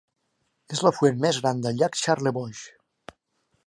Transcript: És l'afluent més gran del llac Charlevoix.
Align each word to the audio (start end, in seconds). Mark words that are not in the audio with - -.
És 0.77 0.81
l'afluent 0.85 1.21
més 1.27 1.41
gran 1.43 1.63
del 1.67 1.79
llac 1.83 2.01
Charlevoix. 2.03 2.67